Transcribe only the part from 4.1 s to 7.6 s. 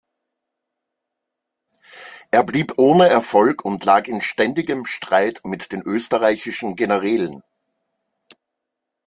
ständigem Streit mit den österreichischen Generälen.